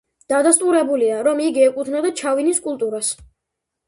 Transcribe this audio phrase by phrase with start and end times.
[0.31, 3.11] დადასტურებულია, რომ იგი ეკუთვნოდა ჩავინის კულტურას.